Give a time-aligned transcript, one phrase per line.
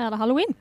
[0.00, 0.54] er det halloween.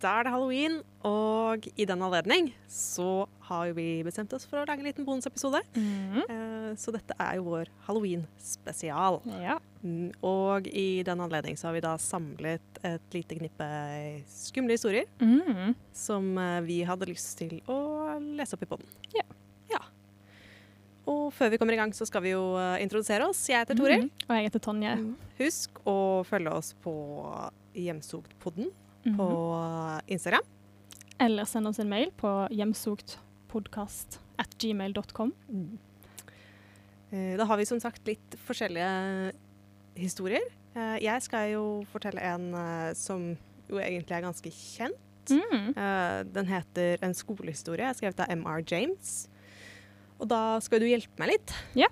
[0.00, 4.66] Da er det halloween, og i den anledning så har vi bestemt oss for å
[4.66, 5.60] lage en liten bonusepisode.
[5.76, 9.20] Eh, Så dette er jo vår halloween-spesial.
[9.42, 9.58] Ja.
[9.84, 13.68] Mm, Og i den anledning så har vi da samlet et lite knippe
[14.26, 15.74] skumle historier Mm.
[15.92, 18.86] som eh, vi hadde lyst til å lese opp i podden.
[19.14, 19.22] Ja.
[21.06, 23.46] Og før vi kommer i gang, så skal vi jo eh, introdusere oss.
[23.48, 24.02] Jeg heter Toril.
[24.06, 24.10] Mm.
[24.28, 24.94] Og jeg heter Tonje.
[25.38, 26.94] Husk å følge oss på
[27.74, 28.70] Hjemsogtpodden
[29.04, 29.16] Mhm.
[29.18, 29.26] på
[30.08, 30.42] Instagram.
[31.20, 34.20] Eller send oss en mail på hjemsogtpodkast.gmail.com.
[34.58, 35.32] gmail.com.
[37.12, 39.32] Eh, Da har vi som sagt litt forskjellige
[39.96, 40.40] historier.
[40.74, 43.36] Eh, Jeg skal jo fortelle en eh, som
[43.68, 44.96] jo egentlig er ganske kjent.
[45.30, 45.76] Mm.
[45.76, 48.62] Eh, Den heter 'En skolehistorie', skrevet av M.R.
[48.66, 49.28] James.
[50.22, 51.54] Og da skal du hjelpe meg litt.
[51.78, 51.88] Ja.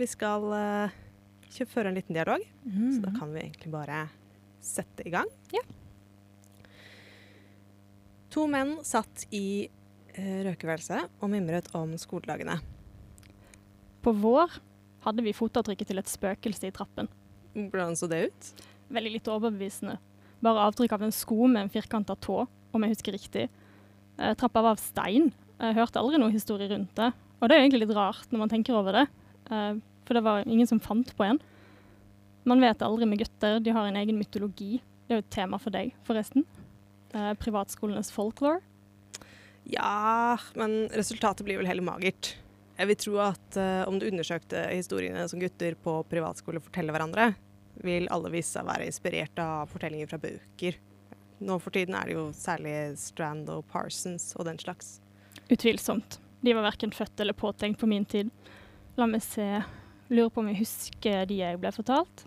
[0.00, 0.96] Vi skal uh,
[1.68, 2.92] føre en liten dialog, Mm.
[2.94, 4.02] så da kan vi egentlig bare
[4.60, 5.28] sette i gang.
[5.52, 5.62] Ja.
[8.30, 9.68] To menn satt i
[10.16, 12.58] uh, røkeværelset og mimret om skoledagene.
[14.04, 14.58] På vår
[15.04, 17.08] hadde vi fotavtrykket til et spøkelse i trappen.
[17.56, 18.50] Hvordan så det ut?
[18.92, 19.96] Veldig litt overbevisende.
[20.44, 23.48] Bare avtrykk av en sko med en firkanta tå, om jeg husker riktig.
[24.20, 25.32] Eh, trappa var av stein.
[25.60, 27.10] Jeg hørte aldri noe historie rundt det.
[27.40, 29.06] Og det er jo egentlig litt rart når man tenker over det,
[29.50, 29.74] eh,
[30.04, 31.40] for det var ingen som fant på en.
[32.48, 34.80] Man vet aldri med gutter, de har en egen mytologi.
[35.06, 36.44] Det er jo et tema for deg, forresten.
[37.14, 38.60] Eh, privatskolenes folklore.
[39.70, 42.34] Ja, men resultatet blir vel heller magert.
[42.80, 47.26] Jeg vil tro at uh, om du undersøkte historiene som gutter på privatskole forteller hverandre,
[47.84, 50.78] vil alle vise seg være inspirert av fortellinger fra bøker.
[51.44, 54.96] Nå for tiden er det jo særlig Strand og Parsons og den slags.
[55.52, 56.18] Utvilsomt.
[56.40, 58.30] De var verken født eller påtenkt på min tid.
[58.96, 59.46] La meg se.
[60.10, 62.24] Lurer på om jeg husker de jeg ble fortalt.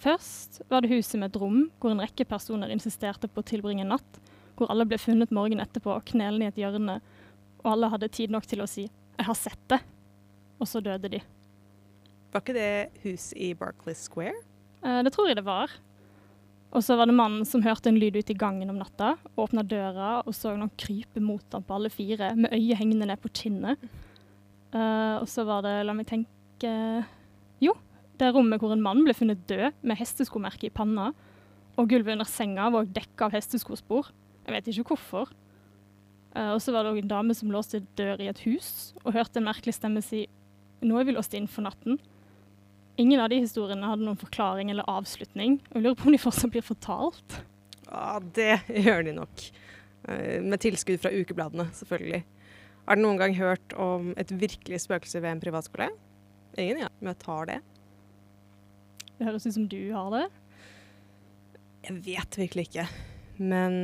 [0.00, 3.84] Først var det huset med et rom hvor en rekke personer insisterte på å tilbringe
[3.84, 4.20] en natt,
[4.56, 6.98] hvor alle ble funnet morgenen etterpå knelende i et hjørne,
[7.60, 9.84] og alle hadde tid nok til å si 'jeg har sett det',
[10.58, 11.20] og så døde de.
[12.32, 14.38] Var ikke det hus i Barclay Square?
[14.82, 15.70] Eh, det tror jeg det var.
[16.70, 19.64] Og så var det mannen som hørte en lyd ute i gangen om natta, åpna
[19.66, 23.32] døra og så noen krype mot ham på alle fire, med øyet hengende ned på
[23.34, 23.82] kinnet.
[24.70, 26.70] Uh, og så var det, la meg tenke
[27.60, 27.74] Jo,
[28.22, 31.10] det rommet hvor en mann ble funnet død med hesteskomerke i panna,
[31.74, 34.12] og gulvet under senga var dekka av hesteskospor.
[34.46, 35.34] Jeg vet ikke hvorfor.
[36.36, 39.16] Uh, og så var det òg en dame som låste dør i et hus, og
[39.18, 40.28] hørte en merkelig stemme si
[40.80, 41.98] 'Nå er vi låst inn for natten'.
[43.00, 45.58] Ingen av de historiene hadde noen forklaring eller avslutning.
[45.72, 47.38] Jeg lurer på om de fortsatt blir fortalt.
[47.86, 49.44] Ja, det gjør de nok.
[50.10, 52.22] Eh, Med tilskudd fra ukebladene, selvfølgelig.
[52.88, 55.88] Har du noen gang hørt om et virkelig spøkelse ved en privatskole?
[56.58, 56.90] Ingen, ja.
[57.00, 57.58] Men jeg tar det.
[59.16, 60.24] Det høres ut som du har det.
[61.86, 62.86] Jeg vet virkelig ikke.
[63.40, 63.78] Men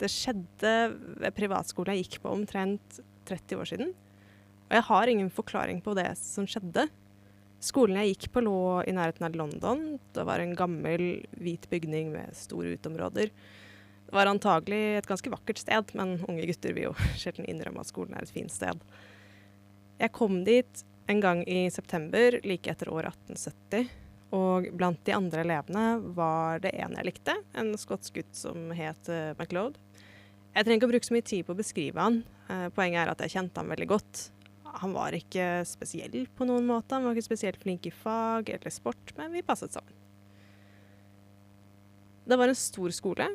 [0.00, 0.72] det skjedde
[1.20, 3.92] ved privatskole jeg gikk på omtrent 30 år siden.
[4.70, 6.86] Og jeg har ingen forklaring på det som skjedde.
[7.60, 9.82] Skolen jeg gikk på lå i nærheten av London.
[10.16, 13.32] Det var en gammel, hvit bygning med store uteområder.
[14.06, 17.90] Det var antagelig et ganske vakkert sted, men unge gutter vil jo sjelden innrømme at
[17.92, 18.80] skolen er et fint sted.
[20.00, 23.92] Jeg kom dit en gang i september, like etter år 1870.
[24.40, 25.84] Og blant de andre elevene
[26.16, 29.76] var det en jeg likte, en skotsk gutt som het uh, MacLeod.
[30.54, 32.22] Jeg trenger ikke å bruke så mye tid på å beskrive han.
[32.50, 34.22] Eh, poenget er at jeg kjente han veldig godt.
[34.80, 38.74] Han var ikke spesiell på noen måte, han var ikke spesielt flink i fag eller
[38.74, 39.96] sport, men vi passet sammen.
[42.30, 43.26] Det var en stor skole.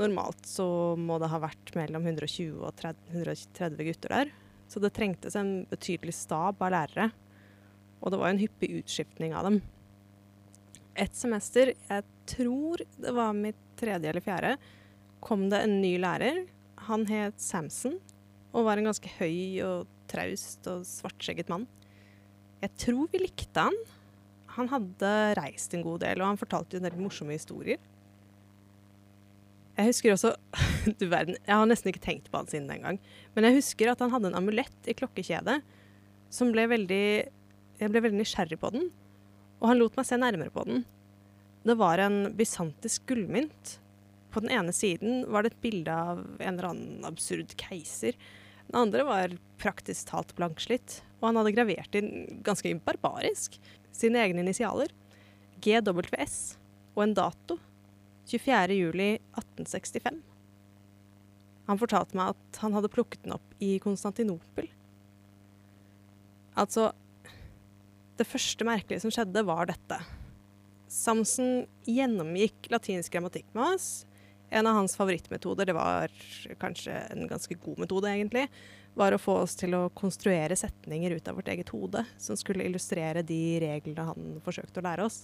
[0.00, 0.66] Normalt så
[0.98, 4.32] må det ha vært mellom 120 og 30, 130 gutter der.
[4.70, 7.10] Så det trengtes en betydelig stab av lærere.
[8.00, 9.60] Og det var en hyppig utskiftning av dem
[11.00, 14.54] et semester, jeg tror det var mitt tredje eller fjerde,
[15.24, 16.44] kom det en ny lærer.
[16.88, 17.98] Han het Samson
[18.50, 21.66] og var en ganske høy og traust og svartskjegget mann.
[22.60, 23.76] Jeg tror vi likte han.
[24.56, 27.80] Han hadde reist en god del, og han fortalte en del morsomme historier.
[29.78, 30.34] Jeg husker også
[31.00, 32.98] Du verden, jeg har nesten ikke tenkt på han siden den gang.
[33.36, 35.60] Men jeg husker at han hadde en amulett i klokkekjedet
[36.30, 37.04] som ble veldig
[37.80, 38.90] Jeg ble veldig nysgjerrig på den
[39.60, 40.84] og han lot meg se nærmere på den.
[41.68, 43.76] Det var en bysantisk gullmynt.
[44.32, 48.16] På den ene siden var det et bilde av en eller annen absurd keiser.
[48.70, 53.56] Den andre var praktisk talt blankslitt, og han hadde gravert inn ganske barbarisk
[53.90, 54.92] sine egne initialer,
[55.58, 56.36] GWS,
[56.94, 57.56] og en dato,
[58.30, 58.76] 24.
[58.78, 60.20] juli 1865.
[61.66, 64.70] Han fortalte meg at han hadde plukket den opp i Konstantinopel.
[66.58, 66.92] Altså
[68.18, 69.98] Det første merkelige som skjedde, var dette.
[70.90, 74.04] Samson gjennomgikk latinsk grammatikk med oss.
[74.50, 76.10] En av hans favorittmetoder, det var
[76.58, 78.48] kanskje en ganske god metode egentlig,
[78.98, 82.66] var å få oss til å konstruere setninger ut av vårt eget hode som skulle
[82.66, 85.22] illustrere de reglene han forsøkte å lære oss.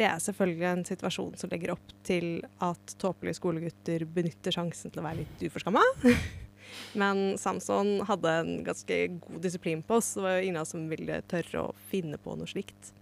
[0.00, 5.02] Det er selvfølgelig en situasjon som legger opp til at tåpelige skolegutter benytter sjansen til
[5.02, 5.82] å være litt uforskamma.
[7.00, 10.14] Men Samson hadde en ganske god disiplin på oss.
[10.16, 12.94] Det var ingen av som ville tørre å finne på noe slikt.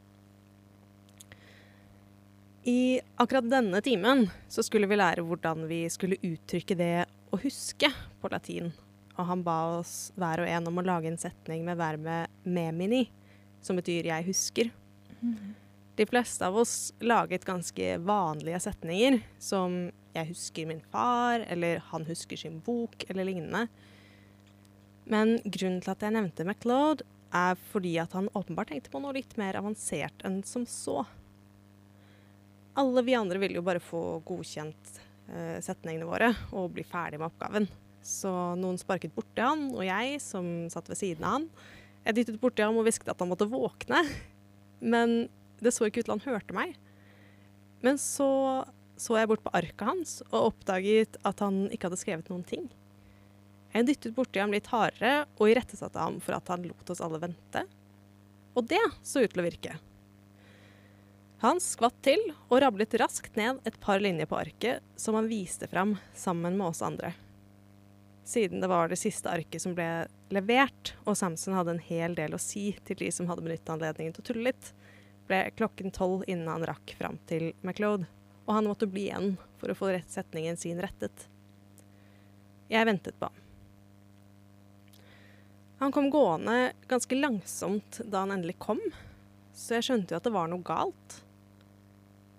[2.65, 7.91] I akkurat denne timen så skulle vi lære hvordan vi skulle uttrykke det å huske
[8.21, 8.73] på latin.
[9.19, 13.09] Og han ba oss hver og en om å lage en setning med verbet 'memini',
[13.61, 14.71] som betyr 'jeg husker'.
[15.23, 15.55] Mm.
[15.97, 22.05] De fleste av oss laget ganske vanlige setninger, som 'jeg husker min far', eller 'han
[22.05, 23.69] husker sin bok', eller lignende.
[25.07, 27.03] Men grunnen til at jeg nevnte MacLeod,
[27.33, 31.07] er fordi at han åpenbart tenkte på noe litt mer avansert enn som så.
[32.79, 34.95] Alle vi andre vil jo bare få godkjent
[35.33, 37.69] eh, setningene våre og bli ferdig med oppgaven.
[38.05, 38.31] Så
[38.61, 41.49] noen sparket borti han, og jeg, som satt ved siden av han,
[42.07, 44.05] jeg dyttet borti ham og hvisket at han måtte våkne.
[44.81, 45.27] Men
[45.59, 46.77] det så ikke ut til han hørte meg.
[47.85, 48.29] Men så
[48.99, 52.67] så jeg bort på arket hans og oppdaget at han ikke hadde skrevet noen ting.
[53.75, 57.21] Jeg dyttet borti ham litt hardere og irettesatte ham for at han lot oss alle
[57.23, 57.63] vente.
[58.59, 59.77] Og det så ut til å virke.
[61.39, 62.19] Han skvatt til
[62.49, 66.73] og rablet raskt ned et par linjer på arket som han viste fram sammen med
[66.73, 67.13] oss andre.
[68.27, 72.35] Siden det var det siste arket som ble levert, og Samson hadde en hel del
[72.35, 74.73] å si til de som hadde benyttet anledningen til å tulle litt,
[75.31, 78.09] ble klokken tolv innen han rakk fram til MacLeod,
[78.49, 81.29] og han måtte bli igjen for å få setningen sin rettet.
[82.69, 83.39] Jeg ventet på ham.
[85.79, 88.83] Han kom gående ganske langsomt da han endelig kom,
[89.55, 91.21] så jeg skjønte jo at det var noe galt.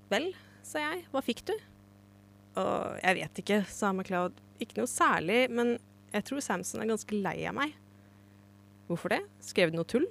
[0.09, 0.31] Vel,
[0.65, 1.53] sa jeg, hva fikk du?
[2.59, 4.39] Og jeg vet ikke, sa MacLeod.
[4.59, 5.75] Ikke noe særlig, men
[6.13, 7.75] jeg tror Samson er ganske lei av meg.
[8.89, 9.21] Hvorfor det?
[9.45, 10.07] Skrev du noe tull?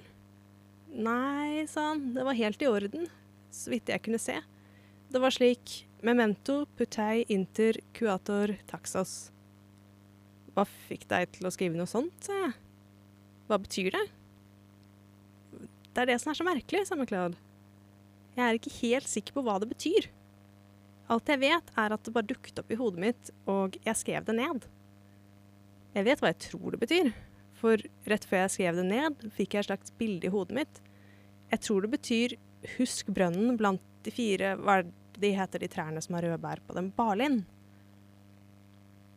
[0.89, 3.09] Nei, sa han, det var helt i orden,
[3.53, 4.39] så vidt jeg kunne se.
[5.11, 9.33] Det var slik Memento putei inter cuator taxos.
[10.55, 12.55] Hva fikk deg til å skrive noe sånt, sa jeg.
[13.49, 14.05] Hva betyr det?
[15.91, 17.35] Det er det som er så merkelig, sa MacLeod.
[18.39, 20.07] Jeg er ikke helt sikker på hva det betyr.
[21.11, 24.27] Alt jeg vet, er at det bare dukket opp i hodet mitt, og jeg skrev
[24.27, 24.67] det ned.
[25.97, 27.09] Jeg vet hva jeg tror det betyr,
[27.59, 30.81] for rett før jeg skrev det ned, fikk jeg et slags bilde i hodet mitt.
[31.49, 32.35] Jeg tror det betyr
[32.77, 34.83] 'husk brønnen blant de fire Hva
[35.19, 36.91] de heter, de trærne som har røde bær på dem?
[36.95, 37.43] Barlind.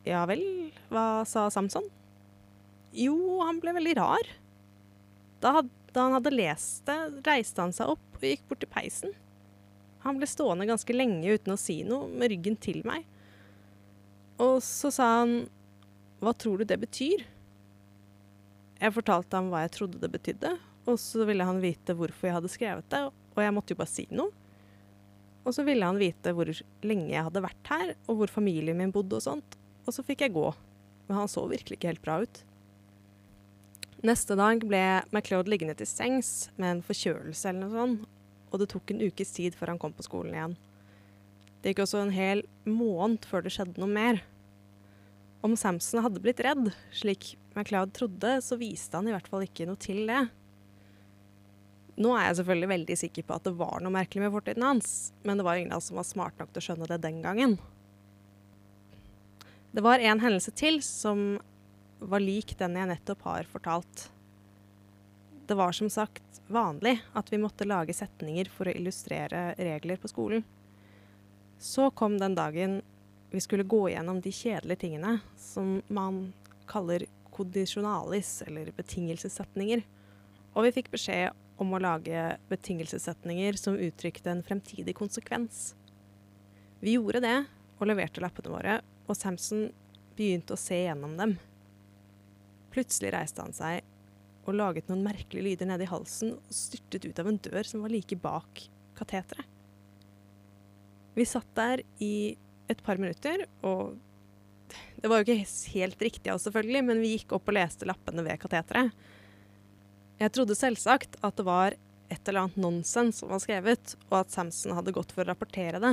[0.05, 1.85] Ja vel, hva sa Samson?
[2.93, 4.33] Jo, han ble veldig rar.
[5.45, 6.99] Da, da han hadde lest det,
[7.29, 9.15] reiste han seg opp og gikk bort til peisen.
[10.03, 13.07] Han ble stående ganske lenge uten å si noe, med ryggen til meg.
[14.43, 15.45] Og så sa han
[16.23, 17.25] Hva tror du det betyr?
[18.83, 20.57] Jeg fortalte ham hva jeg trodde det betydde,
[20.91, 23.93] og så ville han vite hvorfor jeg hadde skrevet det, og jeg måtte jo bare
[23.93, 24.33] si noe.
[25.47, 26.51] Og så ville han vite hvor
[26.87, 29.57] lenge jeg hadde vært her, og hvor familien min bodde og sånt.
[29.87, 30.49] Og så fikk jeg gå.
[31.09, 32.43] Men han så virkelig ikke helt bra ut.
[34.03, 34.83] Neste dag ble
[35.15, 38.07] MacLeod liggende til sengs med en forkjølelse eller noe sånt,
[38.51, 40.57] og det tok en ukes tid før han kom på skolen igjen.
[41.63, 44.19] Det gikk også en hel måned før det skjedde noe mer.
[45.47, 49.69] Om Samson hadde blitt redd, slik MacLeod trodde, så viste han i hvert fall ikke
[49.71, 50.25] noe til det.
[52.03, 55.13] Nå er jeg selvfølgelig veldig sikker på at det var noe merkelig med fortiden hans,
[55.23, 57.23] men det var ingen av oss som var smart nok til å skjønne det den
[57.23, 57.55] gangen.
[59.73, 61.39] Det var en hendelse til som
[62.09, 64.09] var lik den jeg nettopp har fortalt.
[65.47, 70.11] Det var som sagt vanlig at vi måtte lage setninger for å illustrere regler på
[70.11, 70.45] skolen.
[71.59, 72.81] Så kom den dagen
[73.31, 76.33] vi skulle gå gjennom de kjedelige tingene som man
[76.69, 79.83] kaller kondisjonalis, eller betingelsessetninger.
[80.53, 81.33] Og vi fikk beskjed
[81.63, 85.73] om å lage betingelsessetninger som uttrykte en fremtidig konsekvens.
[86.83, 87.39] Vi gjorde det
[87.79, 88.77] og leverte lappene våre,
[89.09, 89.71] og Samson
[90.17, 91.39] begynte å se gjennom dem.
[92.73, 93.83] Plutselig reiste han seg
[94.43, 97.85] og laget noen merkelige lyder nede i halsen og styrtet ut av en dør som
[97.85, 98.65] var like bak
[98.99, 99.47] kateteret.
[101.13, 102.35] Vi satt der i
[102.73, 103.99] et par minutter, og
[104.97, 107.89] det var jo ikke helt riktig av oss, selvfølgelig, men vi gikk opp og leste
[107.89, 108.95] lappene ved kateteret.
[110.23, 111.77] Jeg trodde selvsagt at det var
[112.13, 115.81] et eller annet nonsens som var skrevet, og at Samson hadde gått for å rapportere
[115.83, 115.93] det.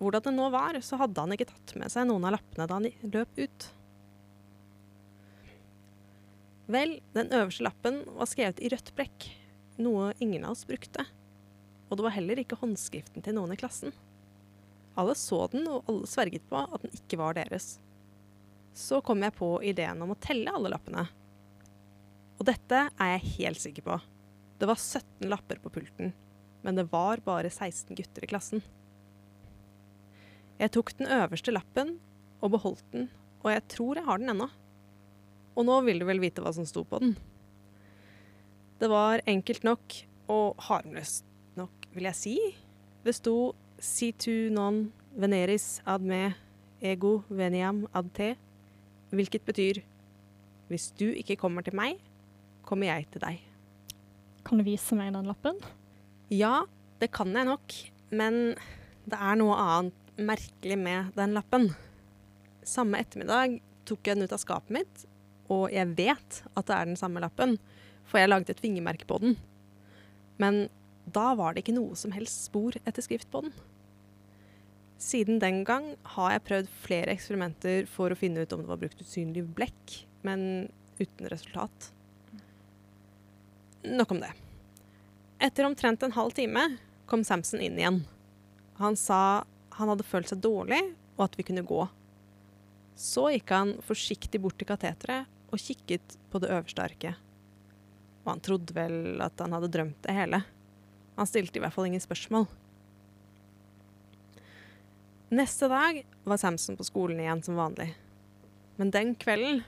[0.00, 2.78] Hvordan det nå var, så hadde han ikke tatt med seg noen av lappene da
[2.78, 3.68] han løp ut.
[6.72, 9.26] Vel, den øverste lappen var skrevet i rødt blekk,
[9.82, 11.04] noe ingen av oss brukte.
[11.90, 13.92] og det var heller ikke håndskriften til noen i klassen.
[14.96, 17.74] Alle så den, og alle sverget på at den ikke var deres.
[18.72, 21.04] Så kom jeg på ideen om å telle alle lappene.
[22.40, 23.98] Og dette er jeg helt sikker på.
[24.56, 26.14] Det var 17 lapper på pulten,
[26.64, 28.64] men det var bare 16 gutter i klassen.
[30.56, 31.98] Jeg tok den øverste lappen
[32.40, 33.10] og beholdt den,
[33.44, 34.48] og jeg tror jeg har den ennå.
[35.56, 37.16] Og nå vil du vel vite hva som sto på den.
[38.80, 39.98] Det var enkelt nok
[40.32, 41.26] og harmløst
[41.58, 42.36] nok, vil jeg si.
[43.04, 44.86] Det sto si to non
[45.18, 46.32] veneris ad me
[46.82, 48.32] ego veniam ad te,
[49.12, 49.82] hvilket betyr
[50.72, 51.98] hvis du ikke kommer til meg,
[52.64, 53.42] kommer jeg til deg.
[54.46, 55.58] Kan du vise meg den lappen?
[56.32, 56.64] Ja,
[57.02, 57.74] det kan jeg nok,
[58.10, 58.54] men
[59.04, 61.68] det er noe annet merkelig med den lappen.
[62.64, 65.04] Samme ettermiddag tok jeg den ut av skapet mitt,
[65.50, 67.56] og jeg vet at det er den samme lappen,
[68.06, 69.36] for jeg laget et fingermerke på den.
[70.42, 70.66] Men
[71.12, 73.54] da var det ikke noe som helst spor etter skrift på den.
[75.02, 78.78] Siden den gang har jeg prøvd flere eksperimenter for å finne ut om det var
[78.78, 80.70] brukt usynlig blekk, men
[81.00, 81.90] uten resultat.
[83.82, 84.30] Nok om det.
[85.42, 86.68] Etter omtrent en halv time
[87.10, 88.04] kom Samson inn igjen.
[88.78, 89.42] Han sa
[89.74, 90.78] han hadde følt seg dårlig,
[91.16, 91.80] og at vi kunne gå.
[92.98, 97.20] Så gikk han forsiktig bort til kateteret og kikket på det øverste arket.
[98.24, 100.42] Og han trodde vel at han hadde drømt det hele.
[101.18, 102.46] Han stilte i hvert fall ingen spørsmål.
[105.32, 107.88] Neste dag var Samson på skolen igjen som vanlig.
[108.76, 109.62] Men den kvelden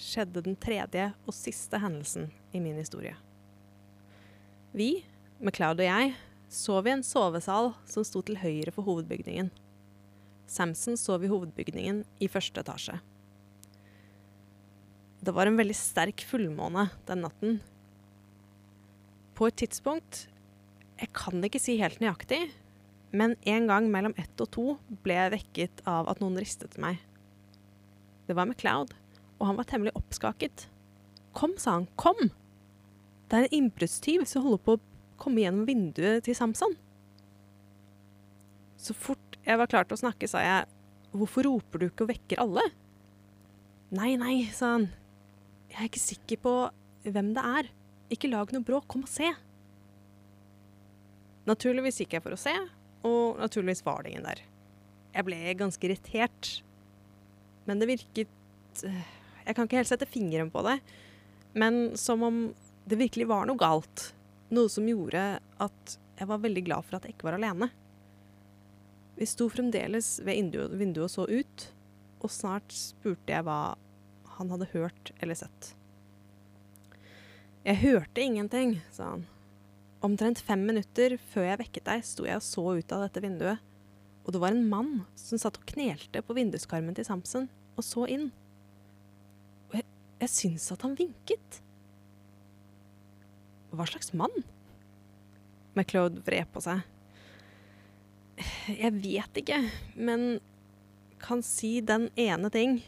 [0.00, 3.14] skjedde den tredje og siste hendelsen i min historie.
[4.74, 5.04] Vi,
[5.40, 6.14] MacLeod og jeg,
[6.52, 9.52] sov i en sovesal som sto til høyre for hovedbygningen.
[10.50, 12.98] Samson sov i hovedbygningen i første etasje.
[15.24, 17.60] Det var en veldig sterk fullmåne den natten.
[19.34, 20.28] På et tidspunkt
[21.00, 22.38] Jeg kan ikke si helt nøyaktig,
[23.10, 24.66] men en gang mellom ett og to
[25.02, 27.00] ble jeg vekket av at noen ristet meg.
[28.28, 28.94] Det var MacLeod,
[29.40, 30.68] og han var temmelig oppskaket.
[31.34, 32.30] Kom, sa han, kom!
[33.26, 34.82] Det er en innbruddstyv som holder på å
[35.20, 36.76] komme gjennom vinduet til Samson.
[38.78, 39.13] Så fort
[39.44, 40.68] jeg var klar til å snakke, sa jeg,
[41.14, 42.64] hvorfor roper du ikke og vekker alle?
[43.94, 44.88] Nei, nei, sa han.
[45.70, 46.54] Jeg er ikke sikker på
[47.04, 47.68] hvem det er.
[48.14, 49.28] Ikke lag noe bråk, kom og se.
[51.48, 52.54] Naturligvis gikk jeg for å se,
[53.04, 54.40] og naturligvis var det ingen der.
[55.14, 56.50] Jeg ble ganske irritert.
[57.68, 58.32] Men det virket
[58.84, 60.78] Jeg kan ikke helt sette fingeren på det,
[61.54, 62.38] men som om
[62.88, 64.08] det virkelig var noe galt.
[64.56, 65.20] Noe som gjorde
[65.62, 67.68] at jeg var veldig glad for at jeg ikke var alene.
[69.14, 71.68] Vi sto fremdeles ved vinduet og så ut,
[72.24, 73.76] og snart spurte jeg hva
[74.38, 75.74] han hadde hørt eller sett.
[77.64, 79.26] Jeg hørte ingenting, sa han.
[80.04, 83.62] Omtrent fem minutter før jeg vekket deg, sto jeg og så ut av dette vinduet,
[84.24, 84.90] og det var en mann
[85.20, 88.30] som satt og knelte på vinduskarmen til Samson og så inn.
[89.70, 89.86] Og jeg,
[90.24, 91.60] jeg syns at han vinket.
[93.74, 94.44] Hva slags mann?
[95.74, 96.84] MacLeod vred på seg.
[98.66, 99.60] Jeg vet ikke,
[99.94, 100.38] men
[101.22, 102.80] kan si den ene ting.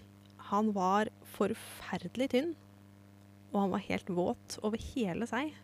[0.51, 2.53] Han var forferdelig tynn,
[3.53, 5.55] og han var helt våt over hele seg.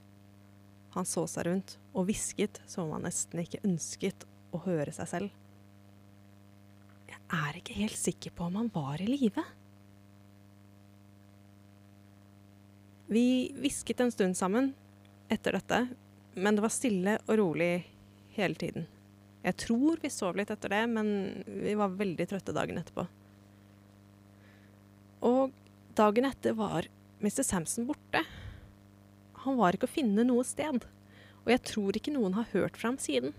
[0.93, 5.09] Han så seg rundt og hvisket som om han nesten ikke ønsket å høre seg
[5.09, 5.39] selv.
[7.09, 9.45] Jeg er ikke helt sikker på om han var i live.
[13.13, 13.27] Vi
[13.61, 14.73] hvisket en stund sammen
[15.33, 15.85] etter dette,
[16.35, 17.73] men det var stille og rolig
[18.37, 18.87] hele tiden.
[19.43, 21.09] Jeg tror vi sov litt etter det, men
[21.47, 23.07] vi var veldig trøtte dagen etterpå.
[25.27, 25.55] Og
[25.99, 26.87] dagen etter var
[27.23, 27.43] Mr.
[27.47, 28.23] Samson borte.
[29.43, 30.87] Han var ikke å finne noe sted,
[31.43, 33.35] og jeg tror ikke noen har hørt fra ham siden.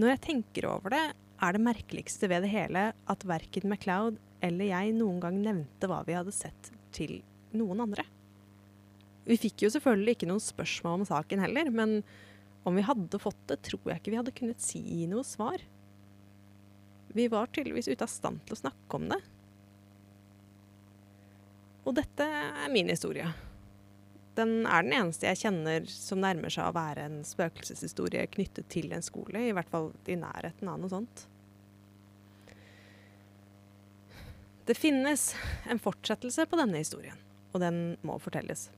[0.00, 1.04] Når jeg tenker over det,
[1.42, 6.00] er det merkeligste ved det hele at verken MacLeod eller jeg noen gang nevnte hva
[6.06, 7.20] vi hadde sett til
[7.56, 8.04] noen andre.
[9.26, 12.00] Vi fikk jo selvfølgelig ikke noen spørsmål om saken heller, men
[12.62, 15.62] om vi hadde fått det, tror jeg ikke vi hadde kunnet si noe svar.
[17.12, 19.18] Vi var tydeligvis ute av stand til å snakke om det.
[21.82, 23.26] Og dette er min historie.
[24.38, 28.94] Den er den eneste jeg kjenner som nærmer seg å være en spøkelseshistorie knyttet til
[28.94, 31.26] en skole, i hvert fall i nærheten av noe sånt.
[34.64, 35.32] Det finnes
[35.68, 37.18] en fortsettelse på denne historien,
[37.52, 38.70] og den må fortelles.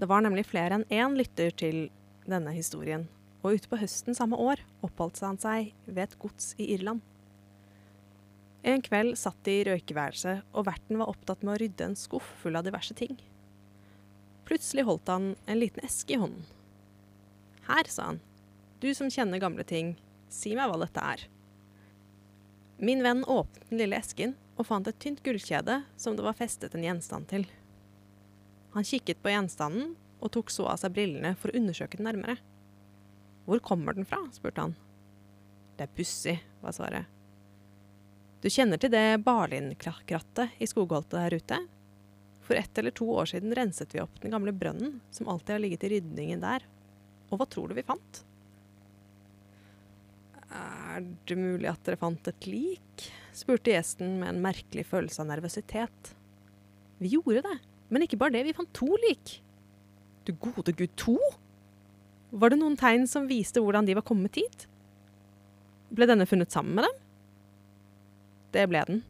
[0.00, 1.90] Det var nemlig flere enn én lytter til
[2.32, 3.06] denne historien,
[3.42, 7.02] og utpå høsten samme år oppholdt han seg ved et gods i Irland.
[8.62, 12.26] En kveld satt de i røykeværelset, og verten var opptatt med å rydde en skuff
[12.42, 13.16] full av diverse ting.
[14.48, 16.44] Plutselig holdt han en liten eske i hånden.
[17.70, 18.20] Her, sa han.
[18.82, 19.94] Du som kjenner gamle ting,
[20.32, 21.24] si meg hva dette er.
[22.80, 26.74] Min venn åpnet den lille esken og fant et tynt gullkjede som det var festet
[26.76, 27.44] en gjenstand til.
[28.74, 32.36] Han kikket på gjenstanden og tok så av seg brillene for å undersøke den nærmere.
[33.48, 34.20] Hvor kommer den fra?
[34.32, 34.76] spurte han.
[35.76, 37.08] Det er pussig, var svaret.
[38.40, 41.60] Du kjenner til det Barlin-krattet i skogholtet der ute?
[42.46, 45.62] For ett eller to år siden renset vi opp den gamle brønnen som alltid har
[45.64, 46.64] ligget i rydningen der.
[47.30, 48.22] Og hva tror du vi fant?
[50.50, 53.10] Er det mulig at dere fant et lik?
[53.36, 56.14] spurte gjesten med en merkelig følelse av nervøsitet.
[56.98, 57.58] Vi gjorde det,
[57.88, 59.38] men ikke bare det, vi fant to lik.
[60.30, 61.16] Du gode gud, to?
[62.30, 64.68] Var det noen tegn som viste hvordan de var kommet hit?
[65.90, 67.00] Ble denne funnet sammen med dem?
[68.54, 69.00] Det ble den.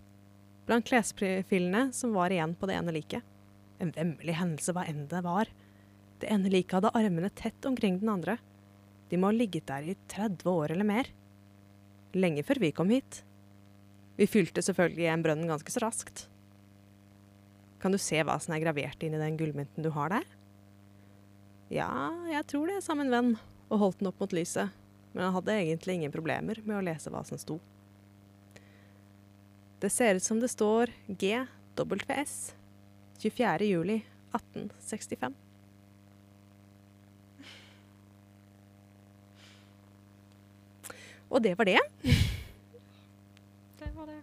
[0.65, 3.27] Blant klesfillene som var igjen på det ene liket.
[3.85, 5.53] En vemmelig hendelse hva enn det var.
[6.25, 8.39] Det ene liket hadde armene tett omkring den andre.
[9.13, 11.13] De må ha ligget der i 30 år eller mer.
[12.17, 13.27] Lenge før vi kom hit.
[14.17, 16.31] Vi fylte selvfølgelig igjen brønnen ganske så raskt.
[17.81, 20.29] Kan du se hva som er gravert inn i den gullmynten du har der?
[21.71, 23.37] Ja, jeg tror det, sa min venn
[23.71, 24.73] og holdt den opp mot lyset,
[25.13, 27.61] men han hadde egentlig ingen problemer med å lese hva som sto.
[29.81, 32.35] Det ser ut som det står GWS
[33.23, 33.69] 24.
[33.71, 34.01] juli
[34.35, 35.39] 1865.
[41.31, 41.79] Og det var det.
[43.79, 44.23] Det var det.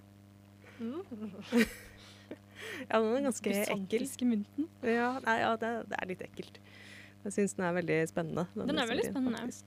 [2.88, 4.04] Ja, den er ganske ekkel.
[4.28, 4.68] Mynten.
[4.86, 6.60] Ja, nei, ja det, det er litt ekkelt.
[7.28, 8.48] Jeg syns den er veldig spennende.
[8.56, 9.42] Den, Den er veldig spennende.
[9.44, 9.66] faktisk.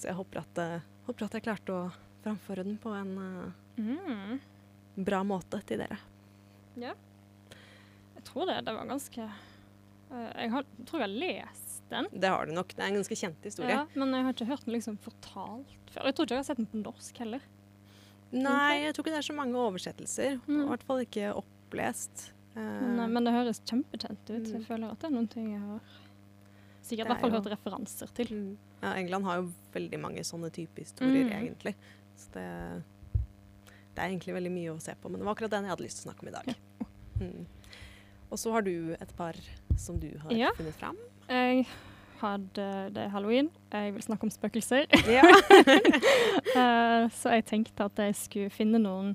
[0.00, 1.82] Så jeg håper at, eh, håper at jeg klarte å
[2.24, 4.40] framføre den på en eh, Mm.
[5.06, 5.96] bra måte til dere.
[6.76, 6.92] Ja.
[8.16, 8.58] Jeg tror det.
[8.66, 12.06] Det var ganske eh, Jeg har, tror jeg har lest den.
[12.12, 12.68] Det har du nok.
[12.74, 13.70] Det er en ganske kjent historie.
[13.78, 16.04] Ja, men jeg har ikke hørt den liksom fortalt før.
[16.10, 17.40] Jeg tror ikke jeg har sett den på norsk heller.
[18.30, 20.36] Nei, jeg tror ikke det er så mange oversettelser.
[20.46, 20.60] Mm.
[20.62, 22.28] I hvert fall ikke opplest.
[22.54, 24.44] Men, men det høres kjempekjent ut.
[24.44, 24.52] Mm.
[24.58, 25.80] Jeg føler at det er noen ting jeg har
[26.90, 28.30] sikkert i hvert fall er hørt referanser til.
[28.34, 28.56] mm.
[28.82, 31.36] ja, England har jo veldig mange sånne type historier, Mm.
[31.40, 31.74] egentlig.
[32.20, 32.46] Så det,
[33.94, 35.08] det er egentlig veldig mye å se på.
[35.10, 36.54] Men det var akkurat den jeg hadde lyst til å snakke om i dag.
[37.20, 37.46] Mm.
[38.30, 39.36] Og så har du et par
[39.80, 40.50] som du har Ja.
[40.56, 40.96] funnet fram.
[41.28, 41.66] Jeg
[42.20, 43.48] hadde det er halloween.
[43.72, 44.86] Jeg vil snakke om spøkelser.
[45.08, 45.22] Ja.
[46.50, 49.12] Eh, så jeg tenkte at jeg skulle finne noen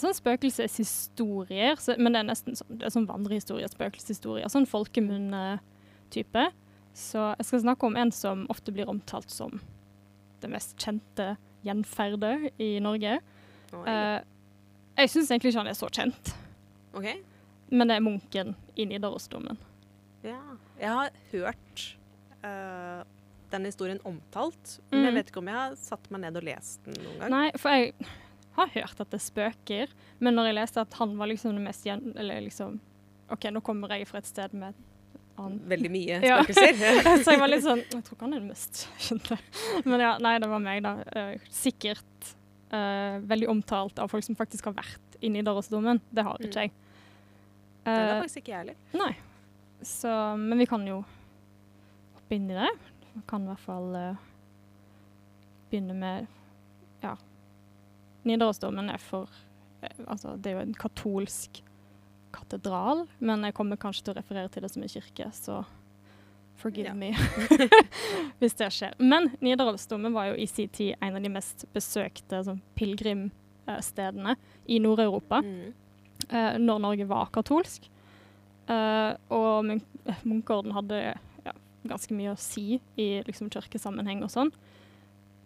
[0.00, 1.76] sånn spøkelseshistorier.
[1.78, 4.48] Så, men det er nesten sånn, det er sånn vandrehistorier, spøkelseshistorier.
[4.50, 4.66] Sånn
[6.10, 6.52] folkemunne-type.
[6.94, 9.60] Så jeg skal snakke om en som ofte blir omtalt som
[10.42, 13.20] det mest kjente gjenferdet i Norge.
[13.72, 13.84] Oi.
[13.86, 14.22] Eh,
[14.98, 16.32] jeg syns egentlig ikke han er så kjent,
[16.94, 17.06] OK.
[17.70, 19.56] men det er munken i Nidarosdomen.
[20.24, 20.40] Ja.
[20.80, 21.84] Jeg har hørt
[22.44, 23.04] uh,
[23.52, 25.14] den historien omtalt, men jeg Mm.
[25.16, 27.30] vet ikke om jeg har satt meg ned og lest den noen gang.
[27.30, 27.94] Nei, for jeg
[28.56, 31.84] har hørt at det spøker, men når jeg leste at han var liksom det mest
[31.86, 32.12] gjen...
[32.16, 32.80] Eller liksom
[33.30, 34.74] OK, nå kommer jeg fra et sted med
[35.40, 36.38] annen Veldig mye Ja.
[37.24, 39.38] Så jeg var litt sånn Jeg tror ikke han er det mest kjente.
[39.86, 40.92] Men ja, nei, det var meg, da.
[41.16, 42.30] Eh, sikkert
[42.74, 46.00] uh, veldig omtalt av folk som faktisk har vært i Nidarosdomen.
[46.10, 46.72] Det har ikke jeg.
[47.84, 48.76] Det er Eh, faktisk ikke jeg heller.
[49.00, 49.12] nei.
[49.82, 50.98] Så, men vi kan jo
[52.14, 52.68] hoppe inn i det.
[53.14, 54.26] Vi kan i hvert fall uh,
[55.70, 56.26] begynne med
[57.02, 57.14] Ja.
[58.28, 59.28] Nidarosdomen er for
[60.06, 61.62] Altså, det er jo en katolsk
[62.32, 65.60] katedral, men jeg kommer kanskje til å referere til det som en kirke, så
[66.60, 66.94] forgive Ja.
[66.94, 67.12] me
[68.40, 68.94] hvis det skjer.
[69.00, 74.36] Men Nidarosdomen var jo i sin tid en av de mest besøkte sånn, pilegrimstedene
[74.68, 75.72] i Nord-Europa Mm.
[76.28, 77.88] eh, når Norge var katolsk.
[78.68, 79.80] Eh, og mun
[80.24, 81.00] munkeorden hadde
[81.46, 81.52] ja,
[81.86, 84.52] ganske mye å si i liksom, kirkesammenheng og sånn.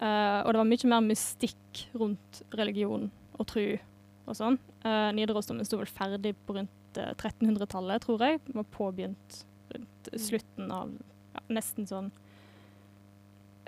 [0.01, 3.79] Eh, og det var mye mer mystikk rundt religion og tru
[4.27, 4.59] og sånn.
[4.85, 8.41] Uh, Nidarosdomen sto vel ferdig på rundt uh, 1300-tallet, tror jeg.
[8.47, 9.43] Den var påbegynt
[9.75, 10.19] rundt Mm.
[10.21, 10.91] slutten av
[11.35, 12.11] ja, nesten sånn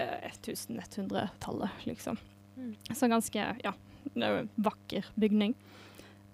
[0.01, 2.19] uh, 1100-tallet, liksom.
[2.57, 2.75] Mm.
[2.95, 3.73] Så ganske Ja,
[4.15, 5.55] er vakker bygning.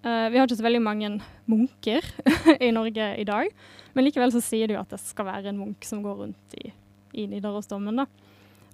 [0.03, 1.13] Uh, vi har ikke så veldig mange
[1.47, 2.03] munker
[2.67, 3.53] i Norge i dag,
[3.95, 6.73] men likevel så sier du at det skal være en munk som går rundt i,
[7.15, 8.03] i Nidarosdomen.
[8.03, 8.07] da.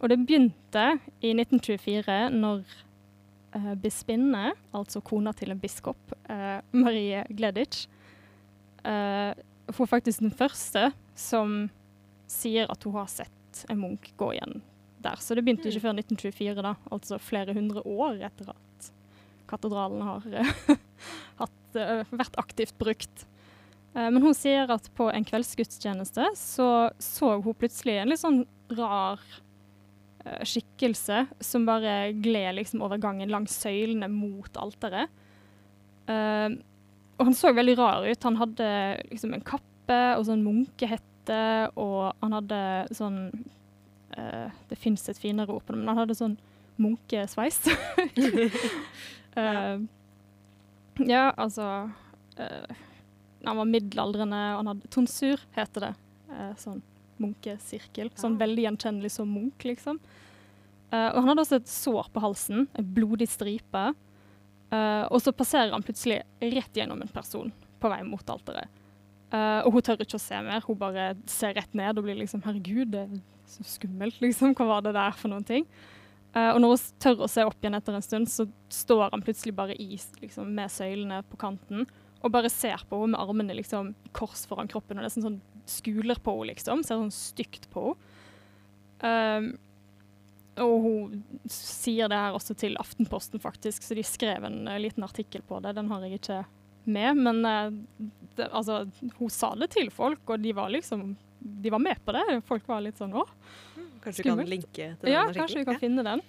[0.01, 0.85] Og det begynte
[1.21, 2.63] i 1924 når
[3.57, 7.89] uh, bispinne, altså kona til en biskop, eh, Marie Gleditsch,
[8.85, 9.33] uh,
[9.69, 11.69] hun er faktisk den første som
[12.29, 14.61] sier at hun har sett en munk gå igjen
[15.03, 15.21] der.
[15.21, 18.91] Så det begynte ikke før 1924, da, altså flere hundre år etter at
[19.49, 20.55] katedralen har eh,
[21.41, 23.27] hatt, eh, vært aktivt brukt.
[23.95, 26.71] Eh, men hun sier at på en kveldsgudstjeneste så
[27.03, 28.43] så hun plutselig en litt sånn
[28.77, 29.48] rar eh,
[30.47, 35.12] skikkelse som bare gled liksom over gangen langs søylene mot alteret.
[36.09, 36.57] Uh,
[37.19, 38.25] og han så veldig rar ut.
[38.25, 38.69] Han hadde
[39.11, 41.41] liksom en kappe og sånn munkehette,
[41.77, 42.61] og han hadde
[42.97, 43.19] sånn
[44.17, 46.38] uh, Det fins et finere ord på det, men han hadde sånn
[46.79, 47.59] munkesveis.
[49.37, 49.77] uh,
[51.14, 51.67] ja, altså
[52.38, 55.95] Han var middelaldrende, og han hadde tonsur, heter det.
[56.61, 56.83] Sånn
[57.22, 58.11] munkesirkel.
[58.18, 60.00] Sånn veldig gjenkjennelig som munk, liksom.
[60.88, 63.85] Uh, og han hadde også et sår på halsen, en blodig stripe.
[64.72, 68.72] Uh, og så passerer han plutselig rett gjennom en person på vei mot alteret.
[69.28, 72.16] Uh, og hun tør ikke å se mer, hun bare ser rett ned og blir
[72.16, 74.57] liksom Herregud, det er så skummelt, liksom.
[74.57, 75.68] Hva var det der for noen ting?
[76.38, 79.54] Og når hun tør å se opp igjen etter en stund, så står han plutselig
[79.57, 81.87] bare i, liksom, med søylene på kanten,
[82.20, 85.38] og bare ser på henne med armene liksom i kors foran kroppen, og nesten sånn
[85.70, 86.85] skuler på henne, liksom.
[86.87, 88.14] Ser sånn stygt på henne.
[88.98, 89.52] Um,
[90.59, 95.07] og hun sier det her også til Aftenposten, faktisk, så de skrev en uh, liten
[95.07, 95.76] artikkel på det.
[95.76, 96.40] Den har jeg ikke
[96.90, 98.81] med, men uh, det, altså,
[99.20, 102.24] hun sa det til folk, og de var liksom de var med på det.
[102.48, 103.22] Folk var litt sånn 'å,
[104.02, 105.40] Kanskje vi kan linke til den ja, artikkelen?
[105.42, 106.22] kanskje vi kan finne den.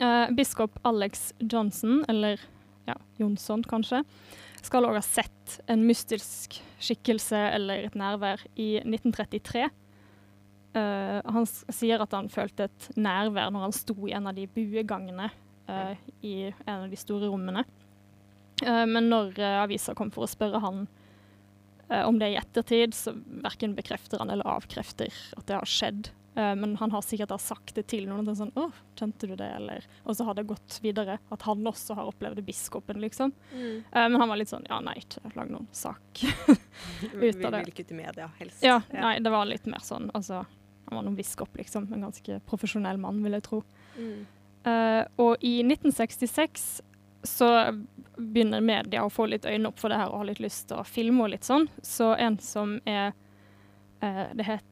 [0.00, 2.40] Uh, biskop Alex Johnson, eller
[2.86, 4.04] ja, Jonsson kanskje,
[4.64, 9.66] skal òg ha sett en mystisk skikkelse eller et nærvær i 1933.
[10.76, 14.44] Uh, han sier at han følte et nærvær når han sto i en av de
[14.50, 15.30] buegangene
[15.70, 17.64] uh, i en av de store rommene.
[18.64, 20.84] Uh, men når avisa kom for å spørre han
[21.88, 23.14] eh, om det i ettertid, så
[23.44, 26.10] verken bekrefter han eller avkrefter at det har skjedd.
[26.36, 28.28] Eh, men han har sikkert da sagt det til noen.
[28.28, 31.18] og Sånn, 'Å, kjente du det?' Eller, og så har det gått videre.
[31.30, 33.32] At han også har opplevd biskopen, liksom.
[33.54, 33.84] Mm.
[33.92, 36.24] Eh, men han var litt sånn 'Ja, nei, ikke lag noen sak'.
[37.14, 37.64] Ut av det.
[37.64, 38.62] vil ikke ut i media, helst.
[38.62, 40.10] Ja, nei, det var litt mer sånn.
[40.12, 40.44] Altså,
[40.88, 41.92] han var noen biskop, liksom.
[41.92, 43.62] En ganske profesjonell mann, vil jeg tro.
[43.96, 44.26] Mm.
[44.66, 46.82] Uh, og i 1966
[47.22, 47.48] så
[48.18, 50.80] begynner media å få litt øyne opp for det her og har litt lyst til
[50.80, 51.68] å filme og litt sånn.
[51.82, 53.14] Så en som er
[54.02, 54.64] uh, Det het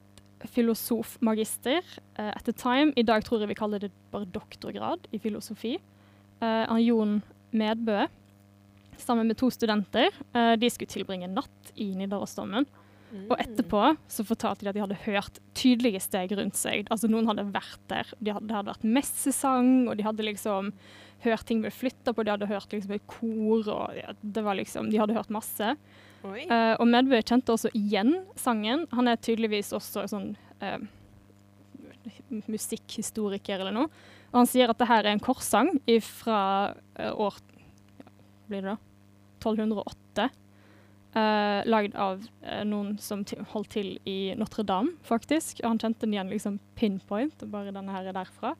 [0.50, 1.80] filosofmagister
[2.18, 2.92] uh, at the time.
[2.96, 5.76] I dag tror jeg vi kaller det bare doktorgrad i filosofi.
[6.42, 7.20] Uh, av Jon
[7.54, 8.06] Medbø
[9.00, 10.10] sammen med to studenter.
[10.34, 12.66] Uh, de skulle tilbringe natt i Nidarosdomen.
[13.14, 13.26] Mm.
[13.30, 16.88] Og etterpå så fortalte de at de hadde hørt tydelige steg rundt seg.
[16.90, 18.10] Altså Noen hadde vært der.
[18.18, 20.72] De hadde, det hadde vært messesang, og de hadde liksom
[21.24, 22.24] hørt ting bli flytta på.
[22.24, 25.76] De hadde hørt liksom et kor, og det var liksom, de hadde hørt masse.
[26.24, 28.86] Eh, og Medbø kjente også igjen sangen.
[28.96, 30.30] Han er tydeligvis også sånn
[30.62, 30.78] uh,
[32.48, 33.90] musikkhistoriker eller noe.
[34.32, 36.40] Og han sier at det her er en korssang fra
[36.72, 37.36] uh, år
[38.00, 38.08] ja,
[38.48, 38.78] blir det da?
[39.44, 40.30] 1208.
[41.14, 43.20] Uh, lagd av eh, noen som
[43.52, 45.60] holdt til i Notre-Dame, faktisk.
[45.62, 48.56] Og han kjente den igjen liksom pinpoint, og bare denne her er derfra.